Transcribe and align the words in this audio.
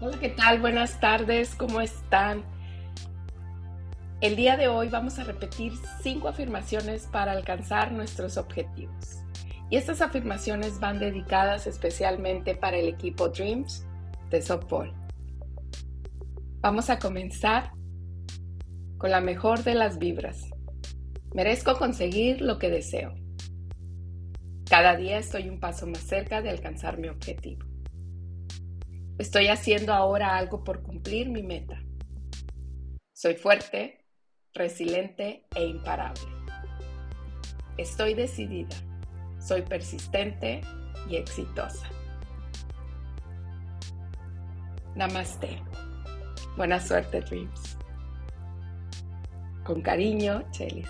Hola, 0.00 0.16
¿qué 0.20 0.28
tal? 0.28 0.60
Buenas 0.60 1.00
tardes, 1.00 1.56
¿cómo 1.56 1.80
están? 1.80 2.44
El 4.20 4.36
día 4.36 4.56
de 4.56 4.68
hoy 4.68 4.88
vamos 4.88 5.18
a 5.18 5.24
repetir 5.24 5.72
cinco 6.04 6.28
afirmaciones 6.28 7.08
para 7.08 7.32
alcanzar 7.32 7.90
nuestros 7.90 8.36
objetivos. 8.36 9.18
Y 9.70 9.76
estas 9.76 10.00
afirmaciones 10.00 10.78
van 10.78 11.00
dedicadas 11.00 11.66
especialmente 11.66 12.54
para 12.54 12.76
el 12.76 12.86
equipo 12.86 13.30
Dreams 13.30 13.84
de 14.30 14.40
Softball. 14.40 14.94
Vamos 16.60 16.90
a 16.90 17.00
comenzar 17.00 17.72
con 18.98 19.10
la 19.10 19.20
mejor 19.20 19.64
de 19.64 19.74
las 19.74 19.98
vibras. 19.98 20.48
Merezco 21.34 21.76
conseguir 21.76 22.40
lo 22.40 22.60
que 22.60 22.70
deseo. 22.70 23.16
Cada 24.70 24.94
día 24.94 25.18
estoy 25.18 25.48
un 25.48 25.58
paso 25.58 25.88
más 25.88 26.02
cerca 26.02 26.40
de 26.40 26.50
alcanzar 26.50 26.98
mi 26.98 27.08
objetivo. 27.08 27.66
Estoy 29.18 29.48
haciendo 29.48 29.92
ahora 29.92 30.36
algo 30.36 30.62
por 30.62 30.82
cumplir 30.82 31.28
mi 31.28 31.42
meta. 31.42 31.82
Soy 33.12 33.34
fuerte, 33.34 34.04
resiliente 34.54 35.44
e 35.56 35.64
imparable. 35.66 36.22
Estoy 37.76 38.14
decidida. 38.14 38.76
Soy 39.40 39.62
persistente 39.62 40.60
y 41.10 41.16
exitosa. 41.16 41.88
Namaste. 44.94 45.62
Buena 46.56 46.80
suerte, 46.80 47.20
Dreams. 47.20 47.76
Con 49.64 49.82
cariño, 49.82 50.48
Chelis. 50.52 50.88